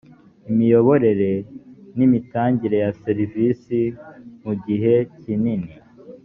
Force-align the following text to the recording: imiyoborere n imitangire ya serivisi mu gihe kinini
imiyoborere 0.49 1.31
n 1.95 1.99
imitangire 2.07 2.77
ya 2.83 2.91
serivisi 3.03 3.79
mu 4.43 4.53
gihe 4.65 4.93
kinini 5.19 5.71